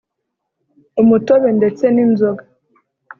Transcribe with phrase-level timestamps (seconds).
[1.01, 2.43] umutobe ndetse n’inzoga